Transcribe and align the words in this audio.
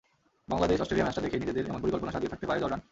Bangladesh 0.51 0.77
Australia 0.81 1.05
ম্যাচটা 1.07 1.23
দেখেই 1.25 1.41
নিজেদের 1.43 1.67
এমন 1.69 1.81
পরিকল্পনা 1.83 2.13
সাজিয়ে 2.13 2.31
থাকতে 2.33 2.47
পারে 2.49 2.59
জর্ডান। 2.63 2.79